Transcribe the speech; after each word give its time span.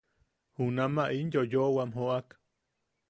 Junama 0.59 1.03
in 1.19 1.29
yoyoʼowam 1.35 1.93
joʼak. 1.99 2.39